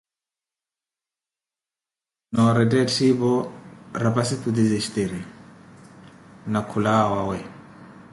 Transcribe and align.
Noorettha 2.39 2.77
etthipo 2.85 3.29
rapasi 4.05 4.35
khutizistiri, 4.41 5.21
na 6.51 6.59
khulawa 6.69 7.05
owawe. 7.13 7.39